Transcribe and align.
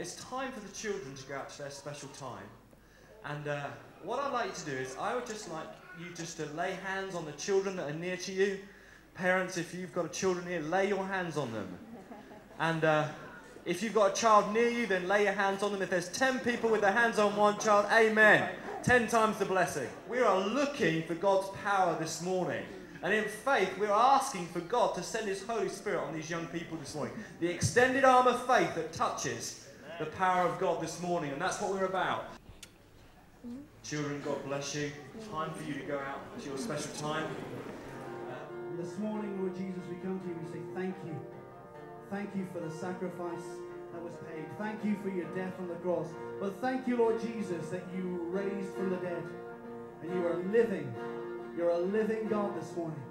it's 0.00 0.14
time 0.14 0.50
for 0.50 0.60
the 0.60 0.72
children 0.72 1.14
to 1.14 1.22
go 1.26 1.34
out 1.36 1.50
to 1.50 1.58
their 1.58 1.70
special 1.70 2.08
time. 2.08 2.48
And 3.26 3.46
uh, 3.48 3.66
what 4.02 4.18
I'd 4.18 4.32
like 4.32 4.46
you 4.46 4.52
to 4.52 4.70
do 4.70 4.76
is, 4.76 4.96
I 4.98 5.14
would 5.14 5.26
just 5.26 5.52
like 5.52 5.66
you 6.00 6.06
just 6.14 6.38
to 6.38 6.46
lay 6.56 6.72
hands 6.86 7.14
on 7.14 7.26
the 7.26 7.32
children 7.32 7.76
that 7.76 7.90
are 7.90 7.94
near 7.94 8.16
to 8.16 8.32
you. 8.32 8.58
Parents, 9.14 9.58
if 9.58 9.74
you've 9.74 9.92
got 9.92 10.06
a 10.06 10.08
children 10.08 10.46
here, 10.46 10.60
lay 10.60 10.88
your 10.88 11.04
hands 11.06 11.36
on 11.36 11.52
them. 11.52 11.68
And 12.58 12.84
uh, 12.84 13.08
if 13.64 13.82
you've 13.82 13.94
got 13.94 14.12
a 14.12 14.14
child 14.14 14.52
near 14.52 14.68
you, 14.68 14.86
then 14.86 15.08
lay 15.08 15.24
your 15.24 15.32
hands 15.32 15.62
on 15.62 15.72
them. 15.72 15.80
If 15.80 15.88
there's 15.88 16.10
10 16.10 16.40
people 16.40 16.68
with 16.68 16.82
their 16.82 16.92
hands 16.92 17.18
on 17.18 17.34
one 17.34 17.58
child, 17.58 17.86
amen. 17.90 18.50
10 18.82 19.08
times 19.08 19.38
the 19.38 19.46
blessing. 19.46 19.88
We 20.10 20.18
are 20.18 20.38
looking 20.46 21.02
for 21.04 21.14
God's 21.14 21.48
power 21.64 21.96
this 21.98 22.20
morning. 22.22 22.62
And 23.02 23.14
in 23.14 23.24
faith, 23.24 23.70
we're 23.78 23.90
asking 23.90 24.46
for 24.48 24.60
God 24.60 24.94
to 24.96 25.02
send 25.02 25.26
His 25.26 25.42
Holy 25.42 25.70
Spirit 25.70 26.00
on 26.00 26.14
these 26.14 26.28
young 26.28 26.46
people 26.48 26.76
this 26.76 26.94
morning. 26.94 27.14
The 27.40 27.48
extended 27.48 28.04
arm 28.04 28.26
of 28.26 28.46
faith 28.46 28.74
that 28.74 28.92
touches 28.92 29.66
the 30.00 30.06
power 30.06 30.48
of 30.48 30.58
God 30.58 30.80
this 30.80 31.00
morning. 31.02 31.30
And 31.30 31.40
that's 31.40 31.60
what 31.60 31.72
we're 31.72 31.84
about. 31.84 32.30
Children, 33.84 34.22
God 34.24 34.42
bless 34.46 34.74
you. 34.74 34.90
Time 35.30 35.52
for 35.52 35.62
you 35.62 35.74
to 35.74 35.80
go 35.80 35.98
out 35.98 36.40
to 36.40 36.48
your 36.48 36.56
special 36.56 36.90
time. 36.92 37.26
Uh, 38.30 38.34
this 38.80 38.96
morning, 38.98 39.38
Lord 39.38 39.54
Jesus, 39.54 39.82
we 39.90 39.96
come 39.96 40.18
to 40.18 40.26
you 40.26 40.34
and 40.34 40.46
we 40.46 40.52
say 40.52 40.64
thank 40.74 40.94
you. 41.04 41.14
Thank 42.10 42.34
you 42.34 42.46
for 42.50 42.60
the 42.60 42.70
sacrifice 42.70 43.44
that 43.92 44.02
was 44.02 44.14
paid. 44.26 44.46
Thank 44.56 44.82
you 44.86 44.96
for 45.02 45.10
your 45.10 45.26
death 45.34 45.52
on 45.60 45.68
the 45.68 45.74
cross. 45.74 46.08
But 46.40 46.58
thank 46.62 46.88
you, 46.88 46.96
Lord 46.96 47.20
Jesus, 47.20 47.68
that 47.68 47.84
you 47.94 48.26
raised 48.30 48.72
from 48.74 48.90
the 48.90 48.96
dead 48.96 49.22
and 50.02 50.14
you 50.14 50.26
are 50.26 50.38
living. 50.50 50.90
You're 51.58 51.70
a 51.70 51.78
living 51.78 52.26
God 52.28 52.58
this 52.58 52.74
morning. 52.74 53.02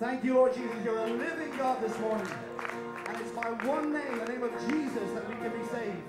Thank 0.00 0.24
you, 0.24 0.34
Lord 0.34 0.54
Jesus. 0.54 0.74
You're 0.84 0.98
a 0.98 1.10
living 1.10 1.56
God 1.56 1.80
this 1.80 1.96
morning. 2.00 2.26
It's 3.20 3.32
by 3.32 3.50
one 3.66 3.92
name, 3.92 4.18
the 4.18 4.32
name 4.32 4.42
of 4.42 4.52
Jesus, 4.68 5.10
that 5.12 5.28
we 5.28 5.34
can 5.36 5.50
be 5.50 5.66
saved. 5.68 6.08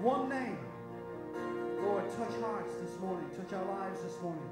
One 0.00 0.28
name. 0.28 0.58
Lord, 1.82 2.04
touch 2.16 2.34
hearts 2.40 2.74
this 2.74 2.98
morning. 2.98 3.30
Touch 3.36 3.52
our 3.52 3.64
lives 3.78 4.02
this 4.02 4.20
morning. 4.20 4.50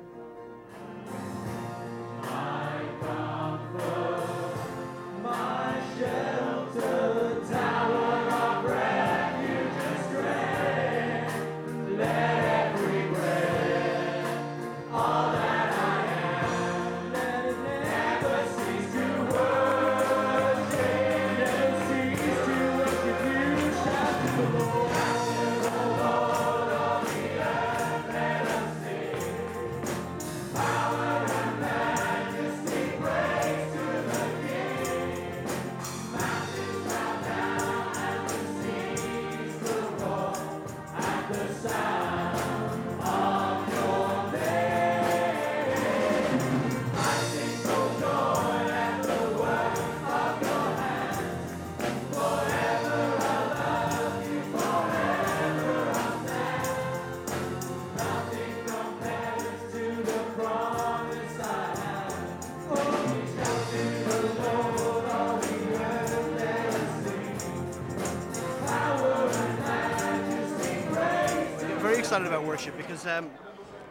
Excited 72.09 72.27
about 72.27 72.43
worship 72.43 72.75
because 72.79 73.07
um, 73.07 73.31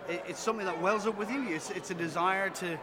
it, 0.10 0.24
it's 0.28 0.40
something 0.40 0.66
that 0.66 0.82
wells 0.82 1.06
up 1.06 1.16
within 1.20 1.48
you. 1.48 1.56
It's, 1.56 1.70
it's 1.70 1.92
a 1.92 1.94
desire 1.94 2.50
to 2.50 2.80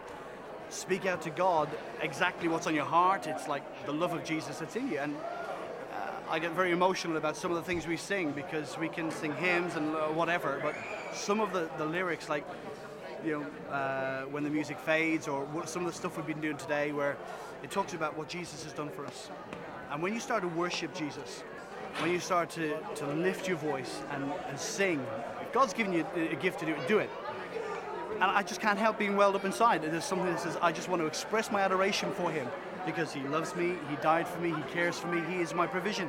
speak 0.70 1.06
out 1.06 1.22
to 1.22 1.30
God 1.30 1.68
exactly 2.00 2.46
what's 2.46 2.68
on 2.68 2.74
your 2.76 2.84
heart. 2.84 3.26
It's 3.26 3.48
like 3.48 3.64
the 3.84 3.92
love 3.92 4.12
of 4.12 4.24
Jesus 4.24 4.58
that's 4.58 4.76
in 4.76 4.88
you. 4.92 5.00
And 5.00 5.16
uh, 5.16 6.30
I 6.30 6.38
get 6.38 6.52
very 6.52 6.70
emotional 6.70 7.16
about 7.16 7.36
some 7.36 7.50
of 7.50 7.56
the 7.56 7.64
things 7.64 7.84
we 7.84 7.96
sing 7.96 8.30
because 8.30 8.78
we 8.78 8.88
can 8.88 9.10
sing 9.10 9.34
hymns 9.34 9.74
and 9.74 9.96
uh, 9.96 10.02
whatever, 10.06 10.60
but 10.62 10.76
some 11.12 11.40
of 11.40 11.52
the, 11.52 11.68
the 11.78 11.84
lyrics, 11.84 12.28
like 12.28 12.46
you 13.26 13.40
know, 13.40 13.74
uh, 13.74 14.26
when 14.26 14.44
the 14.44 14.50
music 14.50 14.78
fades, 14.78 15.26
or 15.26 15.48
some 15.66 15.84
of 15.84 15.90
the 15.90 15.98
stuff 15.98 16.16
we've 16.16 16.28
been 16.28 16.40
doing 16.40 16.58
today, 16.58 16.92
where 16.92 17.16
it 17.64 17.72
talks 17.72 17.92
about 17.92 18.16
what 18.16 18.28
Jesus 18.28 18.62
has 18.62 18.72
done 18.72 18.88
for 18.88 19.04
us. 19.04 19.30
And 19.90 20.00
when 20.00 20.14
you 20.14 20.20
start 20.20 20.42
to 20.42 20.48
worship 20.48 20.94
Jesus, 20.94 21.42
when 21.98 22.10
you 22.10 22.20
start 22.20 22.50
to, 22.50 22.76
to 22.96 23.06
lift 23.06 23.48
your 23.48 23.56
voice 23.56 24.02
and, 24.10 24.32
and 24.48 24.58
sing, 24.58 25.04
God's 25.52 25.72
given 25.72 25.92
you 25.92 26.06
a 26.16 26.32
a 26.32 26.36
gift 26.36 26.60
to 26.60 26.66
do 26.66 26.72
it, 26.72 26.88
do 26.88 26.98
it. 26.98 27.10
And 28.14 28.24
I 28.24 28.42
just 28.42 28.60
can't 28.60 28.78
help 28.78 28.98
being 28.98 29.16
welled 29.16 29.34
up 29.34 29.44
inside. 29.44 29.82
There's 29.82 30.04
something 30.04 30.26
that 30.26 30.40
says, 30.40 30.56
I 30.62 30.72
just 30.72 30.88
want 30.88 31.02
to 31.02 31.06
express 31.06 31.50
my 31.50 31.60
adoration 31.60 32.12
for 32.12 32.30
Him 32.30 32.48
because 32.86 33.12
He 33.12 33.20
loves 33.22 33.54
me, 33.56 33.76
He 33.88 33.96
died 33.96 34.28
for 34.28 34.40
me, 34.40 34.50
He 34.50 34.62
cares 34.72 34.98
for 34.98 35.08
me, 35.08 35.22
He 35.32 35.40
is 35.40 35.54
my 35.54 35.66
provision. 35.66 36.08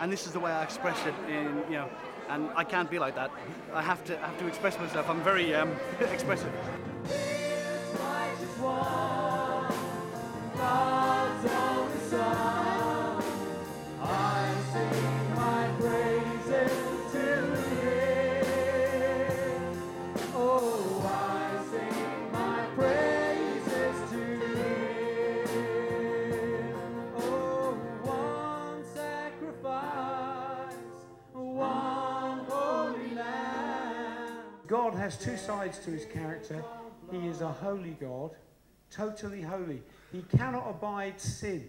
And 0.00 0.12
this 0.12 0.26
is 0.26 0.32
the 0.32 0.40
way 0.40 0.50
I 0.50 0.62
express 0.62 0.98
it 1.06 1.14
in, 1.28 1.62
you 1.68 1.76
know, 1.78 1.90
and 2.28 2.48
I 2.54 2.64
can't 2.64 2.90
be 2.90 2.98
like 2.98 3.14
that. 3.16 3.30
I 3.74 3.82
have 3.82 4.04
to, 4.04 4.18
I 4.18 4.26
have 4.26 4.38
to 4.38 4.46
express 4.46 4.78
myself. 4.78 5.08
I'm 5.08 5.22
very 5.22 5.54
um, 5.54 5.74
expressive. 6.00 6.52
Has 35.10 35.18
two 35.18 35.36
sides 35.36 35.78
to 35.80 35.90
his 35.90 36.04
character. 36.04 36.62
He 37.10 37.26
is 37.26 37.40
a 37.40 37.48
holy 37.48 37.96
God, 38.00 38.30
totally 38.92 39.42
holy. 39.42 39.82
He 40.12 40.22
cannot 40.36 40.70
abide 40.70 41.20
sin. 41.20 41.68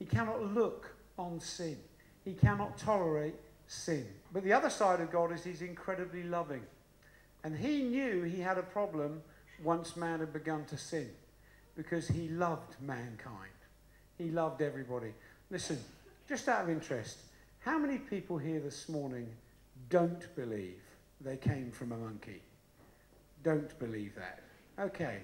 He 0.00 0.04
cannot 0.04 0.42
look 0.52 0.92
on 1.16 1.38
sin. 1.38 1.78
He 2.24 2.32
cannot 2.32 2.76
tolerate 2.76 3.36
sin. 3.68 4.04
But 4.32 4.42
the 4.42 4.52
other 4.52 4.70
side 4.70 5.00
of 5.00 5.12
God 5.12 5.32
is 5.32 5.44
he's 5.44 5.62
incredibly 5.62 6.24
loving. 6.24 6.62
And 7.44 7.56
he 7.56 7.84
knew 7.84 8.24
he 8.24 8.40
had 8.40 8.58
a 8.58 8.62
problem 8.62 9.22
once 9.62 9.96
man 9.96 10.18
had 10.18 10.32
begun 10.32 10.64
to 10.64 10.76
sin 10.76 11.10
because 11.76 12.08
he 12.08 12.28
loved 12.28 12.74
mankind. 12.80 13.52
He 14.18 14.30
loved 14.30 14.62
everybody. 14.62 15.12
Listen, 15.48 15.78
just 16.28 16.48
out 16.48 16.64
of 16.64 16.70
interest, 16.70 17.18
how 17.60 17.78
many 17.78 17.98
people 17.98 18.36
here 18.36 18.58
this 18.58 18.88
morning 18.88 19.28
don't 19.90 20.34
believe 20.34 20.80
they 21.20 21.36
came 21.36 21.70
from 21.70 21.92
a 21.92 21.96
monkey? 21.96 22.42
Don't 23.44 23.78
believe 23.78 24.14
that. 24.16 24.40
Okay, 24.80 25.20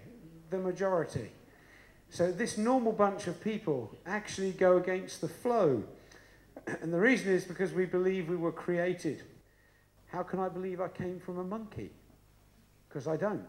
the 0.50 0.58
majority. 0.58 1.30
So 2.10 2.30
this 2.30 2.58
normal 2.58 2.92
bunch 2.92 3.26
of 3.26 3.42
people 3.42 3.96
actually 4.06 4.52
go 4.52 4.76
against 4.76 5.20
the 5.20 5.28
flow. 5.28 5.82
And 6.82 6.92
the 6.92 7.00
reason 7.00 7.32
is 7.32 7.44
because 7.44 7.72
we 7.72 7.86
believe 7.86 8.28
we 8.28 8.36
were 8.36 8.52
created. 8.52 9.24
How 10.06 10.22
can 10.22 10.38
I 10.38 10.48
believe 10.48 10.80
I 10.80 10.88
came 10.88 11.18
from 11.18 11.38
a 11.38 11.44
monkey? 11.44 11.90
Because 12.88 13.08
I 13.08 13.16
don't. 13.16 13.46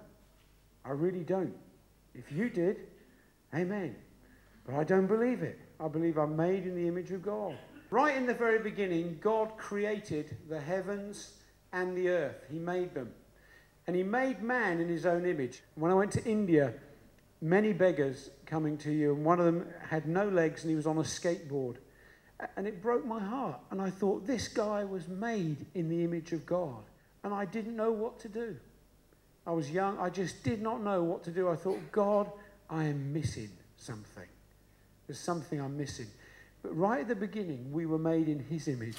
I 0.85 0.91
really 0.91 1.23
don't. 1.23 1.53
If 2.15 2.31
you 2.31 2.50
did, 2.50 2.88
amen. 3.53 3.95
But 4.65 4.75
I 4.75 4.83
don't 4.83 5.07
believe 5.07 5.44
it. 5.44 5.59
I 5.79 5.88
believe 5.88 6.18
I'm 6.18 6.35
made 6.35 6.65
in 6.65 6.75
the 6.75 6.88
image 6.88 7.12
of 7.12 7.21
God. 7.21 7.57
Right 7.89 8.15
in 8.15 8.25
the 8.25 8.33
very 8.33 8.59
beginning, 8.59 9.19
God 9.21 9.57
created 9.57 10.38
the 10.47 10.59
heavens 10.59 11.33
and 11.73 11.95
the 11.95 12.09
earth. 12.09 12.45
He 12.50 12.57
made 12.57 12.94
them. 12.94 13.12
And 13.88 13.95
He 13.95 14.04
made 14.04 14.42
man 14.42 14.80
in 14.80 14.88
His 14.88 15.06
own 15.06 15.25
image. 15.25 15.62
When 15.75 15.92
I 15.92 15.95
went 15.95 16.12
to 16.13 16.24
India, 16.25 16.74
many 17.42 17.74
beggars 17.74 18.30
coming 18.45 18.78
to 18.78 18.92
you, 18.92 19.13
and 19.13 19.25
one 19.25 19.39
of 19.39 19.45
them 19.45 19.68
had 19.89 20.07
no 20.07 20.28
legs 20.28 20.63
and 20.63 20.69
he 20.69 20.75
was 20.75 20.86
on 20.86 20.98
a 20.98 21.01
skateboard. 21.01 21.78
And 22.56 22.68
it 22.68 22.81
broke 22.81 23.06
my 23.06 23.19
heart. 23.19 23.60
And 23.69 23.81
I 23.81 23.89
thought, 23.89 24.25
this 24.25 24.48
guy 24.48 24.83
was 24.83 25.07
made 25.07 25.66
in 25.75 25.89
the 25.89 26.04
image 26.04 26.31
of 26.31 26.45
God. 26.45 26.83
And 27.24 27.33
I 27.33 27.45
didn't 27.45 27.75
know 27.75 27.92
what 27.92 28.19
to 28.22 28.30
do. 28.30 28.56
I 29.45 29.51
was 29.51 29.69
young. 29.69 30.00
I 30.00 30.10
just 30.10 30.44
did 30.44 30.62
not 30.62 30.81
know 30.81 31.04
what 31.04 31.24
to 31.25 31.31
do. 31.31 31.50
I 31.50 31.56
thought, 31.56 31.80
God, 31.92 32.31
I 32.69 32.86
am 32.86 33.13
missing 33.13 33.50
something. 33.78 34.28
There's 35.06 35.19
something 35.19 35.62
I'm 35.62 35.78
missing. 35.78 36.07
But 36.63 36.75
right 36.75 37.01
at 37.01 37.07
the 37.07 37.16
beginning, 37.16 37.72
we 37.72 37.86
were 37.86 38.00
made 38.00 38.28
in 38.28 38.39
his 38.39 38.68
image. 38.68 38.98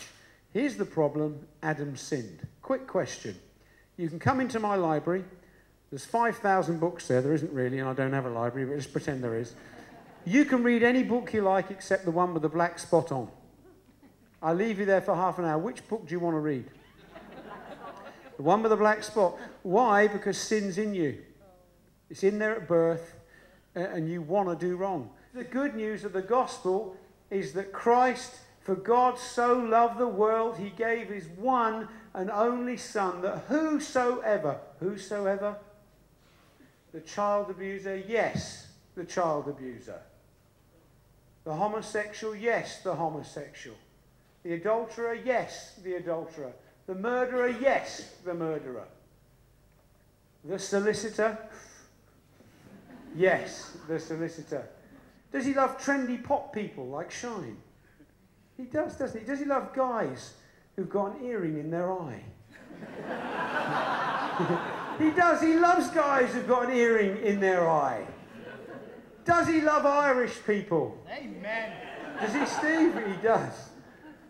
Here's 0.53 0.77
the 0.77 0.85
problem 0.85 1.47
Adam 1.63 1.97
sinned. 1.97 2.47
Quick 2.61 2.87
question. 2.87 3.37
You 3.97 4.09
can 4.09 4.19
come 4.19 4.41
into 4.41 4.59
my 4.59 4.77
library. 4.77 5.25
There's 5.91 6.05
5,000 6.05 6.81
books 6.81 7.09
there. 7.09 7.21
There 7.21 7.35
isn't 7.35 7.53
really, 7.53 7.79
and 7.79 7.89
I 7.89 7.93
don't 7.93 8.13
have 8.13 8.25
a 8.25 8.31
library, 8.31 8.67
but 8.67 8.77
just 8.77 8.93
pretend 8.93 9.23
there 9.23 9.37
is. 9.37 9.55
You 10.25 10.45
can 10.45 10.63
read 10.63 10.83
any 10.83 11.03
book 11.03 11.33
you 11.35 11.43
like 11.43 11.71
except 11.71 12.05
the 12.05 12.11
one 12.11 12.33
with 12.33 12.43
the 12.43 12.49
black 12.49 12.79
spot 12.79 13.13
on. 13.13 13.29
I'll 14.43 14.55
leave 14.55 14.79
you 14.79 14.87
there 14.87 15.01
for 15.01 15.15
half 15.15 15.39
an 15.39 15.45
hour. 15.45 15.59
Which 15.59 15.87
book 15.89 16.07
do 16.07 16.13
you 16.13 16.21
want 16.21 16.35
to 16.35 16.41
read? 16.41 16.65
The 18.37 18.43
one 18.43 18.63
with 18.63 18.71
the 18.71 18.77
black 18.77 19.03
spot. 19.05 19.37
Why? 19.63 20.09
Because 20.09 20.39
sin's 20.39 20.79
in 20.79 20.95
you. 20.95 21.19
It's 22.09 22.23
in 22.23 22.39
there 22.39 22.57
at 22.57 22.67
birth, 22.67 23.15
and 23.75 24.09
you 24.09 24.23
want 24.23 24.49
to 24.49 24.67
do 24.67 24.77
wrong. 24.77 25.11
The 25.35 25.45
good 25.45 25.75
news 25.75 26.05
of 26.05 26.13
the 26.13 26.23
gospel 26.23 26.97
is 27.31 27.53
that 27.53 27.73
Christ, 27.73 28.35
for 28.61 28.75
God 28.75 29.19
so 29.19 29.55
loved 29.55 29.99
the 29.99 30.09
world, 30.09 30.57
he 30.59 30.71
gave 30.71 31.09
his 31.09 31.27
one 31.37 31.89
and 32.15 32.31
only 32.31 32.77
Son, 32.77 33.23
that 33.23 33.45
whosoever, 33.49 34.59
whosoever, 34.81 35.57
the 36.93 37.01
child 37.01 37.51
abuser, 37.51 37.97
yes, 37.97 38.69
the 38.95 39.05
child 39.05 39.49
abuser. 39.49 40.01
The 41.45 41.55
homosexual, 41.55 42.37
yes, 42.37 42.83
the 42.83 42.95
homosexual. 42.95 43.77
The 44.43 44.55
adulterer, 44.55 45.15
yes, 45.15 45.79
the 45.83 45.95
adulterer. 45.95 46.53
The 46.87 46.95
murderer, 46.95 47.49
yes, 47.49 48.15
the 48.25 48.35
murderer. 48.35 48.87
The 50.45 50.59
solicitor, 50.59 51.39
yes, 53.17 53.77
the 53.89 53.99
solicitor. 53.99 54.69
Does 55.33 55.47
he 55.47 55.55
love 55.55 55.79
trendy 55.79 56.23
pop 56.23 56.53
people 56.53 56.89
like 56.89 57.11
Shine? 57.11 57.57
He 58.57 58.65
does, 58.65 58.97
doesn't 58.97 59.21
he? 59.21 59.27
Does 59.27 59.39
he 59.39 59.47
love 59.47 59.73
guys 59.73 60.35
who've 60.77 60.91
got 60.91 61.17
an 61.17 61.25
earring 61.25 61.59
in 61.59 61.71
their 61.71 61.93
eye? 61.93 62.23
he 64.99 65.11
does. 65.11 65.41
He 65.41 65.55
loves 65.55 65.89
guys 65.91 66.33
who've 66.33 66.49
got 66.49 66.69
an 66.69 66.77
earring 66.77 67.19
in 67.23 67.41
their 67.41 67.69
eye. 67.69 68.07
Does 69.25 69.47
he 69.49 69.61
love 69.61 69.87
Irish 69.87 70.39
people? 70.47 70.99
Amen. 71.11 71.73
Does 72.21 72.35
he, 72.35 72.47
Steve? 72.47 72.95
He 73.07 73.23
does. 73.23 73.71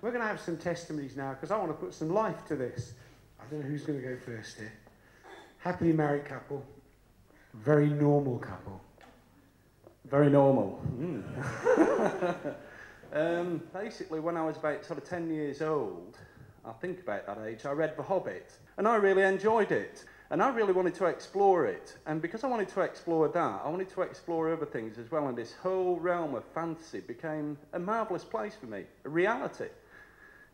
We're 0.02 0.10
going 0.10 0.22
to 0.22 0.26
have 0.26 0.40
some 0.40 0.56
testimonies 0.56 1.16
now 1.16 1.32
because 1.32 1.50
I 1.50 1.58
want 1.58 1.70
to 1.70 1.74
put 1.74 1.94
some 1.94 2.12
life 2.12 2.44
to 2.48 2.56
this. 2.56 2.94
I 3.40 3.44
don't 3.50 3.60
know 3.60 3.66
who's 3.66 3.84
going 3.84 4.00
to 4.00 4.06
go 4.06 4.16
first 4.16 4.58
here. 4.58 4.72
Happily 5.58 5.92
married 5.92 6.24
couple, 6.24 6.64
very 7.54 7.88
normal 7.88 8.38
couple. 8.38 8.80
Very 10.10 10.28
normal. 10.28 10.82
um, 13.12 13.62
basically, 13.72 14.18
when 14.18 14.36
I 14.36 14.44
was 14.44 14.56
about 14.56 14.84
sort 14.84 14.98
of 14.98 15.08
10 15.08 15.30
years 15.32 15.62
old, 15.62 16.18
I 16.64 16.72
think 16.72 17.00
about 17.00 17.26
that 17.26 17.38
age, 17.44 17.64
I 17.64 17.72
read 17.72 17.96
The 17.96 18.02
Hobbit, 18.02 18.52
and 18.76 18.86
I 18.86 18.96
really 18.96 19.22
enjoyed 19.22 19.72
it. 19.72 20.04
And 20.30 20.42
I 20.42 20.48
really 20.48 20.72
wanted 20.72 20.94
to 20.94 21.06
explore 21.06 21.66
it. 21.66 21.94
And 22.06 22.22
because 22.22 22.42
I 22.42 22.46
wanted 22.46 22.68
to 22.70 22.80
explore 22.80 23.28
that, 23.28 23.60
I 23.62 23.68
wanted 23.68 23.90
to 23.90 24.00
explore 24.00 24.50
other 24.50 24.64
things 24.64 24.96
as 24.96 25.10
well. 25.10 25.28
And 25.28 25.36
this 25.36 25.52
whole 25.52 25.98
realm 25.98 26.34
of 26.34 26.44
fantasy 26.54 27.00
became 27.00 27.58
a 27.74 27.78
marvellous 27.78 28.24
place 28.24 28.54
for 28.58 28.64
me, 28.64 28.84
a 29.04 29.10
reality. 29.10 29.68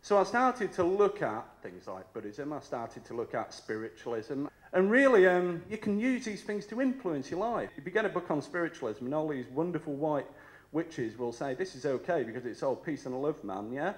So 0.02 0.18
I 0.18 0.24
started 0.24 0.72
to 0.72 0.82
look 0.82 1.22
at 1.22 1.44
things 1.62 1.86
like 1.86 2.12
Buddhism, 2.12 2.52
I 2.52 2.60
started 2.60 3.04
to 3.04 3.14
look 3.14 3.34
at 3.34 3.52
spiritualism, 3.52 4.46
and 4.72 4.90
really 4.90 5.26
um, 5.26 5.62
you 5.68 5.76
can 5.76 5.98
use 5.98 6.24
these 6.24 6.42
things 6.42 6.66
to 6.66 6.80
influence 6.80 7.30
your 7.30 7.40
life. 7.40 7.70
If 7.76 7.84
you 7.84 7.92
get 7.92 8.04
a 8.04 8.08
book 8.08 8.30
on 8.30 8.40
spiritualism 8.42 9.04
and 9.04 9.14
all 9.14 9.28
these 9.28 9.46
wonderful 9.48 9.94
white 9.94 10.26
witches 10.72 11.18
will 11.18 11.32
say, 11.32 11.54
this 11.54 11.74
is 11.74 11.86
okay 11.86 12.22
because 12.22 12.46
it's 12.46 12.62
all 12.62 12.76
peace 12.76 13.06
and 13.06 13.20
love, 13.20 13.42
man, 13.44 13.72
yeah? 13.72 13.94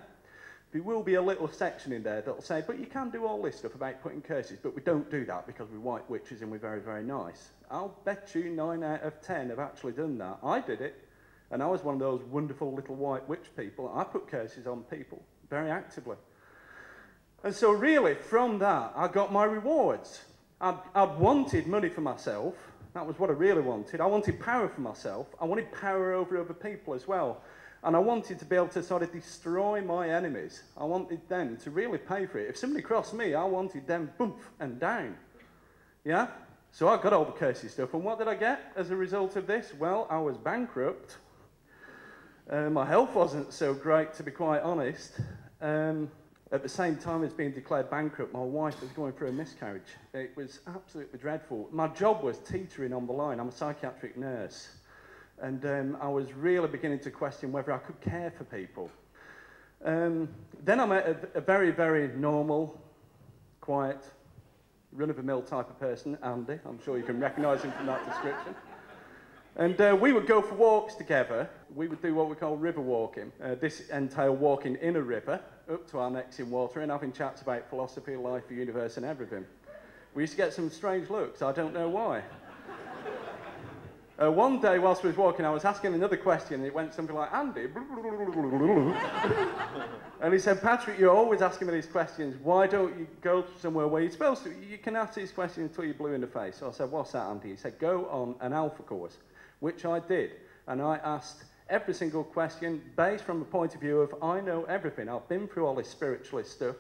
There 0.72 0.82
will 0.82 1.02
be 1.02 1.14
a 1.14 1.22
little 1.22 1.48
section 1.48 1.92
in 1.92 2.04
there 2.04 2.20
that'll 2.20 2.42
say, 2.42 2.62
but 2.64 2.78
you 2.78 2.86
can 2.86 3.10
do 3.10 3.26
all 3.26 3.42
this 3.42 3.56
stuff 3.56 3.74
about 3.74 4.00
putting 4.02 4.22
curses, 4.22 4.58
but 4.62 4.74
we 4.74 4.82
don't 4.82 5.10
do 5.10 5.24
that 5.24 5.46
because 5.46 5.68
we're 5.68 5.80
white 5.80 6.08
witches 6.08 6.42
and 6.42 6.50
we're 6.50 6.58
very, 6.58 6.80
very 6.80 7.02
nice. 7.02 7.50
I'll 7.70 7.96
bet 8.04 8.32
you 8.34 8.50
nine 8.50 8.84
out 8.84 9.02
of 9.02 9.20
ten 9.20 9.48
have 9.50 9.58
actually 9.58 9.92
done 9.92 10.16
that. 10.18 10.38
I 10.44 10.60
did 10.60 10.80
it, 10.80 10.94
and 11.50 11.60
I 11.60 11.66
was 11.66 11.82
one 11.82 11.94
of 11.94 12.00
those 12.00 12.22
wonderful 12.22 12.72
little 12.72 12.94
white 12.94 13.28
witch 13.28 13.46
people. 13.56 13.92
I 13.92 14.04
put 14.04 14.28
curses 14.28 14.68
on 14.68 14.82
people 14.84 15.20
very 15.48 15.70
actively. 15.70 16.16
And 17.42 17.54
so, 17.54 17.72
really, 17.72 18.14
from 18.14 18.58
that, 18.60 18.92
I 18.94 19.08
got 19.08 19.32
my 19.32 19.44
rewards. 19.44 20.20
I'd, 20.60 20.78
I'd 20.94 21.18
wanted 21.18 21.66
money 21.66 21.88
for 21.88 22.02
myself. 22.02 22.54
That 22.94 23.06
was 23.06 23.18
what 23.18 23.30
I 23.30 23.32
really 23.32 23.62
wanted. 23.62 24.00
I 24.00 24.06
wanted 24.06 24.38
power 24.38 24.68
for 24.68 24.82
myself. 24.82 25.26
I 25.40 25.46
wanted 25.46 25.72
power 25.72 26.12
over 26.12 26.38
other 26.38 26.54
people 26.54 26.94
as 26.94 27.08
well. 27.08 27.40
And 27.82 27.96
I 27.96 27.98
wanted 27.98 28.38
to 28.38 28.44
be 28.44 28.56
able 28.56 28.68
to 28.68 28.82
sort 28.82 29.02
of 29.02 29.12
destroy 29.12 29.80
my 29.80 30.10
enemies. 30.10 30.62
I 30.76 30.84
wanted 30.84 31.26
them 31.28 31.56
to 31.58 31.70
really 31.70 31.98
pay 31.98 32.26
for 32.26 32.38
it. 32.38 32.50
If 32.50 32.56
somebody 32.56 32.82
crossed 32.82 33.14
me, 33.14 33.34
I 33.34 33.44
wanted 33.44 33.86
them 33.86 34.10
boom 34.18 34.34
and 34.58 34.78
down. 34.78 35.16
Yeah? 36.04 36.28
So 36.72 36.88
I 36.88 37.00
got 37.00 37.12
all 37.12 37.24
the 37.24 37.32
cursey 37.32 37.68
stuff. 37.68 37.94
And 37.94 38.04
what 38.04 38.18
did 38.18 38.28
I 38.28 38.34
get 38.34 38.72
as 38.76 38.90
a 38.90 38.96
result 38.96 39.36
of 39.36 39.46
this? 39.46 39.72
Well, 39.78 40.06
I 40.10 40.18
was 40.18 40.36
bankrupt. 40.36 41.16
Uh, 42.50 42.68
my 42.68 42.84
health 42.84 43.14
wasn't 43.14 43.52
so 43.52 43.72
great, 43.72 44.12
to 44.14 44.22
be 44.22 44.30
quite 44.30 44.60
honest. 44.60 45.20
Um, 45.60 46.10
at 46.52 46.62
the 46.62 46.68
same 46.68 46.96
time 46.96 47.22
as 47.22 47.32
being 47.32 47.52
declared 47.52 47.88
bankrupt, 47.90 48.32
my 48.32 48.40
wife 48.40 48.80
was 48.80 48.90
going 48.90 49.12
through 49.12 49.28
a 49.28 49.32
miscarriage. 49.32 49.82
It 50.14 50.32
was 50.36 50.60
absolutely 50.66 51.18
dreadful. 51.18 51.68
My 51.70 51.86
job 51.88 52.24
was 52.24 52.38
teetering 52.38 52.92
on 52.92 53.06
the 53.06 53.12
line. 53.12 53.38
I'm 53.38 53.48
a 53.48 53.52
psychiatric 53.52 54.16
nurse. 54.16 54.68
And 55.42 55.64
um, 55.64 55.96
I 56.00 56.08
was 56.08 56.32
really 56.34 56.68
beginning 56.68 57.00
to 57.00 57.10
question 57.10 57.50
whether 57.50 57.72
I 57.72 57.78
could 57.78 58.00
care 58.00 58.32
for 58.36 58.44
people. 58.44 58.90
Um, 59.84 60.28
then 60.64 60.80
I 60.80 60.86
met 60.86 61.06
a, 61.06 61.38
a, 61.38 61.40
very, 61.40 61.70
very 61.70 62.08
normal, 62.08 62.78
quiet, 63.62 64.04
run 64.92 65.08
of 65.08 65.16
the 65.16 65.22
mill 65.22 65.40
type 65.40 65.70
of 65.70 65.80
person, 65.80 66.18
Andy. 66.22 66.58
I'm 66.66 66.82
sure 66.84 66.98
you 66.98 67.04
can 67.04 67.18
recognise 67.18 67.62
him 67.62 67.72
from 67.72 67.86
that 67.86 68.04
description. 68.04 68.54
And 69.56 69.80
uh, 69.80 69.96
we 69.98 70.12
would 70.12 70.26
go 70.26 70.42
for 70.42 70.54
walks 70.54 70.94
together. 70.94 71.48
We 71.74 71.88
would 71.88 72.02
do 72.02 72.14
what 72.14 72.28
we 72.28 72.36
call 72.36 72.56
river 72.56 72.80
walking. 72.80 73.32
Uh, 73.42 73.54
this 73.54 73.88
entailed 73.88 74.38
walking 74.38 74.76
in 74.76 74.96
a 74.96 75.02
river 75.02 75.40
up 75.70 75.90
to 75.90 75.98
our 75.98 76.10
necks 76.10 76.38
in 76.38 76.50
water 76.50 76.80
and 76.80 76.90
having 76.90 77.12
chats 77.12 77.42
about 77.42 77.68
philosophy, 77.68 78.16
life, 78.16 78.44
the 78.48 78.54
universe, 78.54 78.96
and 78.96 79.06
everything. 79.06 79.44
We 80.14 80.22
used 80.22 80.32
to 80.32 80.36
get 80.36 80.52
some 80.52 80.70
strange 80.70 81.08
looks. 81.08 81.40
I 81.40 81.52
don't 81.52 81.72
know 81.72 81.88
why. 81.88 82.22
Uh, 84.22 84.30
one 84.30 84.60
day, 84.60 84.78
whilst 84.78 85.02
we 85.02 85.08
was 85.08 85.16
walking, 85.16 85.46
I 85.46 85.50
was 85.50 85.64
asking 85.64 85.94
another 85.94 86.18
question, 86.18 86.56
and 86.56 86.66
it 86.66 86.74
went 86.74 86.92
something 86.92 87.16
like, 87.16 87.32
Andy. 87.32 87.62
and 90.20 90.34
he 90.34 90.38
said, 90.38 90.60
Patrick, 90.60 90.98
you're 90.98 91.16
always 91.16 91.40
asking 91.40 91.68
me 91.68 91.72
these 91.72 91.86
questions. 91.86 92.36
Why 92.42 92.66
don't 92.66 92.98
you 92.98 93.06
go 93.22 93.46
somewhere 93.58 93.88
where 93.88 94.02
you're 94.02 94.10
supposed 94.10 94.44
to? 94.44 94.50
You 94.50 94.76
can 94.76 94.94
ask 94.94 95.14
these 95.14 95.32
questions 95.32 95.70
until 95.70 95.86
you're 95.86 95.94
blue 95.94 96.12
in 96.12 96.20
the 96.20 96.26
face. 96.26 96.56
So 96.56 96.68
I 96.68 96.72
said, 96.72 96.90
What's 96.90 97.12
that, 97.12 97.30
Andy? 97.30 97.48
He 97.48 97.56
said, 97.56 97.78
Go 97.78 98.04
on 98.10 98.34
an 98.40 98.52
alpha 98.52 98.82
course, 98.82 99.16
which 99.60 99.86
I 99.86 100.00
did. 100.00 100.32
And 100.66 100.82
I 100.82 100.98
asked 100.98 101.44
every 101.70 101.94
single 101.94 102.24
question 102.24 102.82
based 102.96 103.24
from 103.24 103.38
the 103.38 103.46
point 103.46 103.74
of 103.74 103.80
view 103.80 104.00
of 104.00 104.14
I 104.22 104.40
know 104.40 104.64
everything. 104.64 105.08
I've 105.08 105.28
been 105.30 105.48
through 105.48 105.66
all 105.66 105.74
this 105.74 105.88
spiritualist 105.88 106.52
stuff. 106.52 106.76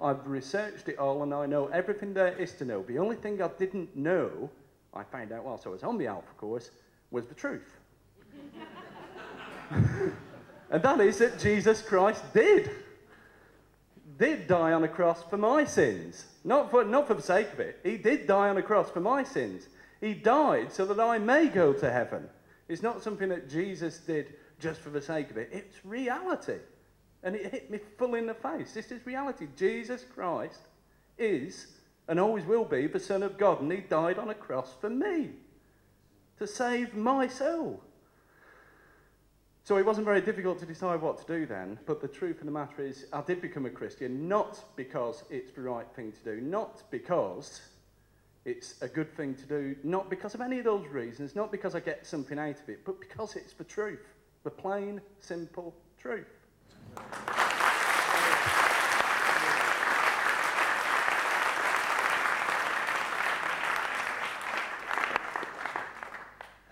I've 0.00 0.24
researched 0.24 0.88
it 0.88 0.98
all 0.98 1.24
and 1.24 1.34
I 1.34 1.46
know 1.46 1.66
everything 1.66 2.14
there 2.14 2.36
is 2.36 2.52
to 2.54 2.64
know. 2.64 2.82
The 2.82 2.98
only 2.98 3.16
thing 3.16 3.42
I 3.42 3.48
didn't 3.58 3.96
know, 3.96 4.50
I 4.96 5.04
found 5.04 5.32
out 5.32 5.44
whilst 5.44 5.66
I 5.66 5.70
was 5.70 5.82
on 5.82 5.98
the 5.98 6.06
Alpha 6.06 6.32
course, 6.38 6.70
was 7.10 7.26
the 7.26 7.34
truth. 7.34 7.78
and 9.70 10.82
that 10.82 11.00
is 11.00 11.18
that 11.18 11.38
Jesus 11.38 11.82
Christ 11.82 12.22
did. 12.32 12.70
Did 14.18 14.46
die 14.46 14.72
on 14.72 14.84
a 14.84 14.88
cross 14.88 15.22
for 15.28 15.36
my 15.36 15.64
sins. 15.64 16.24
Not 16.44 16.70
for, 16.70 16.84
not 16.84 17.06
for 17.06 17.14
the 17.14 17.22
sake 17.22 17.52
of 17.52 17.60
it. 17.60 17.80
He 17.84 17.96
did 17.96 18.26
die 18.26 18.48
on 18.48 18.56
a 18.56 18.62
cross 18.62 18.90
for 18.90 19.00
my 19.00 19.22
sins. 19.22 19.68
He 20.00 20.14
died 20.14 20.72
so 20.72 20.86
that 20.86 21.00
I 21.00 21.18
may 21.18 21.48
go 21.48 21.72
to 21.74 21.90
heaven. 21.90 22.28
It's 22.68 22.82
not 22.82 23.02
something 23.02 23.28
that 23.28 23.48
Jesus 23.48 23.98
did 23.98 24.34
just 24.58 24.80
for 24.80 24.90
the 24.90 25.02
sake 25.02 25.30
of 25.30 25.36
it. 25.36 25.50
It's 25.52 25.84
reality. 25.84 26.58
And 27.22 27.34
it 27.34 27.50
hit 27.50 27.70
me 27.70 27.78
full 27.98 28.14
in 28.14 28.26
the 28.26 28.34
face. 28.34 28.72
This 28.72 28.90
is 28.90 29.04
reality. 29.06 29.48
Jesus 29.56 30.04
Christ 30.14 30.60
is 31.18 31.66
and 32.08 32.20
always 32.20 32.44
will 32.44 32.64
be 32.64 32.86
the 32.86 33.00
Son 33.00 33.22
of 33.22 33.38
God, 33.38 33.60
and 33.60 33.70
He 33.70 33.78
died 33.78 34.18
on 34.18 34.30
a 34.30 34.34
cross 34.34 34.72
for 34.80 34.90
me 34.90 35.30
to 36.38 36.46
save 36.46 36.94
my 36.94 37.26
soul. 37.26 37.82
So 39.64 39.78
it 39.78 39.84
wasn't 39.84 40.04
very 40.04 40.20
difficult 40.20 40.60
to 40.60 40.66
decide 40.66 41.00
what 41.00 41.18
to 41.18 41.26
do 41.26 41.44
then, 41.44 41.76
but 41.86 42.00
the 42.00 42.06
truth 42.06 42.38
of 42.38 42.46
the 42.46 42.52
matter 42.52 42.84
is, 42.84 43.06
I 43.12 43.20
did 43.22 43.42
become 43.42 43.66
a 43.66 43.70
Christian 43.70 44.28
not 44.28 44.62
because 44.76 45.24
it's 45.28 45.50
the 45.50 45.62
right 45.62 45.86
thing 45.96 46.12
to 46.12 46.36
do, 46.36 46.40
not 46.40 46.88
because 46.92 47.62
it's 48.44 48.80
a 48.80 48.86
good 48.86 49.12
thing 49.16 49.34
to 49.34 49.44
do, 49.44 49.74
not 49.82 50.08
because 50.08 50.34
of 50.36 50.40
any 50.40 50.58
of 50.60 50.64
those 50.66 50.86
reasons, 50.86 51.34
not 51.34 51.50
because 51.50 51.74
I 51.74 51.80
get 51.80 52.06
something 52.06 52.38
out 52.38 52.60
of 52.60 52.68
it, 52.68 52.84
but 52.84 53.00
because 53.00 53.34
it's 53.34 53.54
the 53.54 53.64
truth, 53.64 54.06
the 54.44 54.50
plain, 54.50 55.00
simple 55.18 55.74
truth. 55.98 56.28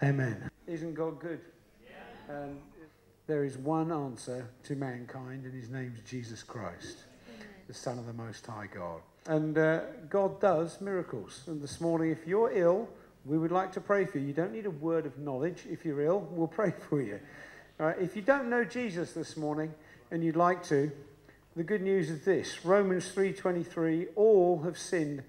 Amen. 0.04 0.50
Isn't 0.66 0.92
God 0.92 1.18
good? 1.18 1.40
Um, 2.28 2.58
there 3.26 3.42
is 3.42 3.56
one 3.56 3.90
answer 3.90 4.50
to 4.64 4.76
mankind, 4.76 5.46
and 5.46 5.54
his 5.54 5.70
name's 5.70 5.98
Jesus 6.02 6.42
Christ, 6.42 6.98
the 7.68 7.72
Son 7.72 7.98
of 7.98 8.04
the 8.04 8.12
Most 8.12 8.46
High 8.46 8.66
God. 8.66 9.00
And 9.26 9.56
uh, 9.56 9.80
God 10.10 10.42
does 10.42 10.78
miracles. 10.82 11.44
And 11.46 11.62
this 11.62 11.80
morning, 11.80 12.10
if 12.10 12.26
you're 12.26 12.52
ill, 12.52 12.86
we 13.24 13.38
would 13.38 13.50
like 13.50 13.72
to 13.72 13.80
pray 13.80 14.04
for 14.04 14.18
you. 14.18 14.26
You 14.26 14.34
don't 14.34 14.52
need 14.52 14.66
a 14.66 14.70
word 14.70 15.06
of 15.06 15.16
knowledge. 15.16 15.62
If 15.70 15.86
you're 15.86 16.02
ill, 16.02 16.28
we'll 16.30 16.48
pray 16.48 16.74
for 16.90 17.00
you. 17.00 17.18
All 17.80 17.86
right, 17.86 17.96
if 17.98 18.14
you 18.14 18.20
don't 18.20 18.50
know 18.50 18.62
Jesus 18.62 19.14
this 19.14 19.38
morning 19.38 19.72
and 20.10 20.22
you'd 20.22 20.36
like 20.36 20.62
to, 20.64 20.92
the 21.56 21.64
good 21.64 21.80
news 21.80 22.10
is 22.10 22.26
this 22.26 22.62
Romans 22.62 23.10
3:23 23.10 24.08
all 24.16 24.60
have 24.64 24.76
sinned. 24.76 25.22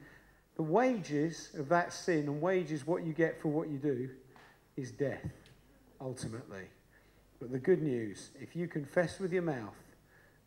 The 0.57 0.63
wages 0.63 1.51
of 1.57 1.69
that 1.69 1.93
sin 1.93 2.27
and 2.27 2.41
wages 2.41 2.85
what 2.85 3.05
you 3.05 3.13
get 3.13 3.41
for 3.41 3.47
what 3.47 3.69
you 3.69 3.77
do 3.77 4.09
is 4.77 4.91
death 4.91 5.31
ultimately. 6.01 6.63
But 7.39 7.51
the 7.51 7.59
good 7.59 7.81
news, 7.81 8.31
if 8.39 8.55
you 8.55 8.67
confess 8.67 9.19
with 9.19 9.33
your 9.33 9.41
mouth 9.41 9.75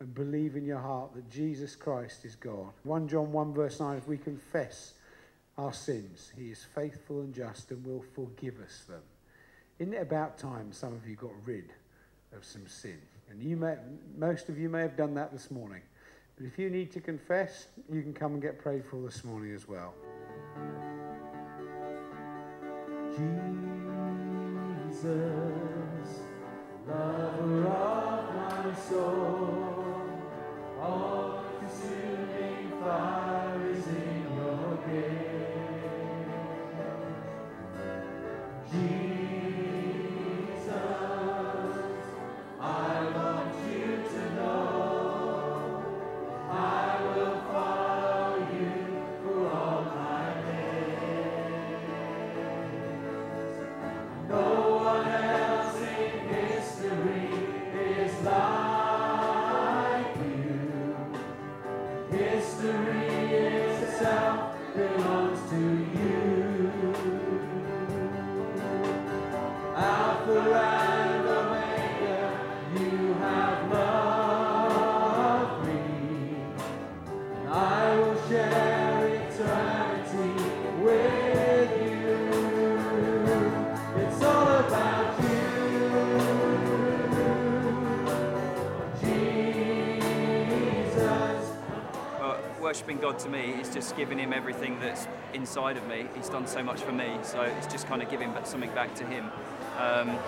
and 0.01 0.15
believe 0.15 0.57
in 0.57 0.65
your 0.65 0.79
heart 0.79 1.15
that 1.15 1.29
Jesus 1.31 1.75
Christ 1.75 2.25
is 2.25 2.37
God. 2.37 2.71
1 2.85 3.09
John 3.09 3.33
1 3.33 3.53
verse 3.53 3.81
9 3.81 3.97
if 3.97 4.07
we 4.07 4.17
confess 4.17 4.95
our 5.57 5.73
sins, 5.73 6.33
he 6.37 6.51
is 6.51 6.65
faithful 6.75 7.21
and 7.21 7.35
just 7.35 7.71
and 7.71 7.85
will 7.85 8.05
forgive 8.15 8.61
us 8.61 8.85
them. 8.89 9.03
Isn't 9.79 9.95
it 9.95 10.03
about 10.03 10.39
time 10.39 10.73
some 10.73 10.93
of 10.93 11.07
you 11.09 11.17
got 11.17 11.33
rid 11.45 11.73
of 12.37 12.45
some 12.45 12.67
sin? 12.69 12.99
And 13.31 13.43
you 13.43 13.57
may, 13.57 13.75
most 14.17 14.49
of 14.49 14.59
you 14.59 14.69
may 14.69 14.83
have 14.83 14.97
done 14.97 15.15
that 15.15 15.33
this 15.33 15.51
morning. 15.51 15.83
But 16.37 16.47
if 16.47 16.59
you 16.59 16.71
need 16.71 16.93
to 16.93 17.01
confess, 17.01 17.67
you 17.93 18.03
can 18.03 18.15
come 18.15 18.35
and 18.35 18.43
get 18.43 18.59
prayed 18.59 18.85
for 18.85 19.03
this 19.03 19.25
morning 19.25 19.53
as 19.55 19.67
well. 19.69 19.93
Jesus, 23.17 23.78
lover 26.89 27.67
of 27.69 28.35
my 28.35 28.75
soul, 28.75 30.09
all 30.81 31.45
consuming 31.61 32.73
fire 32.81 33.28
God 93.01 93.19
to 93.21 93.29
me 93.29 93.53
is 93.61 93.73
just 93.73 93.97
giving 93.97 94.19
Him 94.19 94.33
everything 94.33 94.79
that's 94.81 95.07
inside 95.35 95.77
of 95.77 95.87
me. 95.89 96.07
He's 96.17 96.29
done 96.29 96.47
so 96.47 96.63
much 96.63 96.81
for 96.81 96.93
me, 96.93 97.19
so 97.23 97.43
it's 97.43 97.67
just 97.67 97.87
kind 97.87 98.03
of 98.03 98.11
giving 98.11 98.33
something 98.45 98.71
back 98.71 98.95
to 98.97 99.05
Him. 99.05 99.25
Um, 99.79 100.19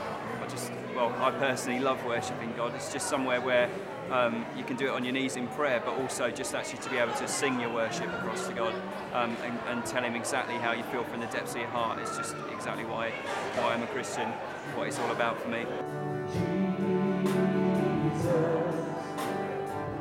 I 0.40 0.46
just, 0.48 0.70
well, 0.94 1.14
I 1.18 1.30
personally 1.32 1.80
love 1.80 2.04
worshipping 2.04 2.52
God. 2.56 2.74
It's 2.74 2.92
just 2.92 3.08
somewhere 3.08 3.40
where 3.40 3.68
um, 4.10 4.44
you 4.56 4.64
can 4.64 4.76
do 4.76 4.86
it 4.86 4.90
on 4.90 5.04
your 5.04 5.12
knees 5.12 5.36
in 5.36 5.48
prayer, 5.48 5.82
but 5.84 5.98
also 5.98 6.30
just 6.30 6.54
actually 6.54 6.78
to 6.82 6.90
be 6.90 6.98
able 6.98 7.14
to 7.14 7.28
sing 7.28 7.60
your 7.60 7.72
worship 7.72 8.06
across 8.06 8.46
to 8.46 8.54
God 8.54 8.74
um, 9.12 9.36
and, 9.44 9.58
and 9.68 9.86
tell 9.86 10.02
Him 10.02 10.14
exactly 10.14 10.54
how 10.56 10.72
you 10.72 10.84
feel 10.84 11.04
from 11.04 11.20
the 11.20 11.26
depths 11.26 11.54
of 11.54 11.60
your 11.60 11.70
heart. 11.70 11.98
It's 12.00 12.16
just 12.16 12.34
exactly 12.52 12.84
why, 12.84 13.10
why 13.56 13.74
I'm 13.74 13.82
a 13.82 13.86
Christian, 13.88 14.28
what 14.76 14.86
it's 14.86 14.98
all 14.98 15.10
about 15.10 15.40
for 15.40 15.48
me. 15.48 15.66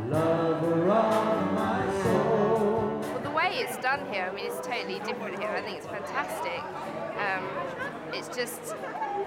Lover 0.09 0.38
it's 3.60 3.78
done 3.78 4.12
here, 4.12 4.30
I 4.32 4.36
mean, 4.36 4.46
it's 4.46 4.66
totally 4.66 5.00
different 5.00 5.39
here. 5.39 5.50
I 5.50 5.62
think 5.62 5.78
it's 5.78 5.88
fantastic. 5.88 6.62
Um, 7.20 7.46
it's 8.13 8.36
just 8.36 8.75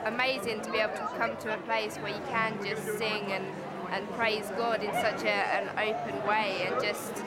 amazing 0.07 0.63
to 0.63 0.73
be 0.73 0.79
able 0.79 0.95
to 0.95 1.09
come 1.17 1.37
to 1.39 1.55
a 1.55 1.59
place 1.59 1.97
where 1.97 2.13
you 2.13 2.23
can 2.29 2.59
just 2.65 2.99
sing 2.99 3.33
and, 3.33 3.45
and 3.91 4.09
praise 4.13 4.51
God 4.57 4.83
in 4.83 4.93
such 4.95 5.25
a, 5.25 5.31
an 5.31 5.69
open 5.79 6.27
way 6.27 6.67
and 6.67 6.83
just 6.83 7.23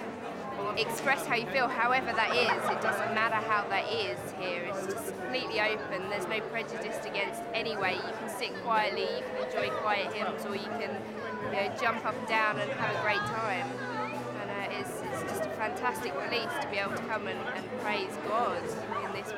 express 0.78 1.26
how 1.26 1.36
you 1.36 1.46
feel, 1.48 1.68
however 1.68 2.12
that 2.14 2.36
is. 2.36 2.72
It 2.72 2.82
doesn't 2.82 3.14
matter 3.14 3.36
how 3.36 3.68
that 3.70 3.86
is 3.92 4.20
here. 4.40 4.64
It's 4.70 4.94
just 4.94 5.18
completely 5.20 5.60
open. 5.60 6.10
There's 6.10 6.28
no 6.28 6.40
prejudice 6.50 7.06
against 7.06 7.42
any 7.54 7.78
way. 7.78 7.96
You 7.96 8.14
can 8.20 8.30
sit 8.30 8.54
quietly, 8.64 9.04
you 9.04 9.24
can 9.24 9.48
enjoy 9.48 9.70
quiet 9.78 10.12
hymns, 10.14 10.46
or 10.46 10.56
you 10.56 10.70
can 10.80 10.98
you 11.46 11.52
know, 11.52 11.76
jump 11.80 12.06
up 12.06 12.16
and 12.18 12.28
down 12.28 12.60
and 12.60 12.72
have 12.72 12.96
a 12.96 13.02
great 13.02 13.26
time. 13.30 13.95
Fantastic 15.58 16.14
release 16.22 16.52
to 16.62 16.68
be 16.70 16.78
able 16.78 16.96
to 16.96 17.04
come 17.04 17.28
and, 17.28 17.40
and 17.56 17.66
praise 17.82 18.12
God 18.28 18.62
in 19.06 19.12
this 19.14 19.32